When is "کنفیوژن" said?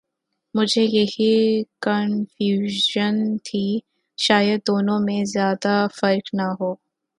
1.81-3.15